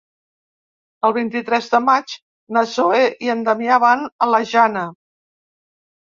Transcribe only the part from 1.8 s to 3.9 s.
maig na Zoè i en Damià